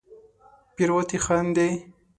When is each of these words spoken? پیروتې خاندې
پیروتې 0.75 1.17
خاندې 1.25 1.67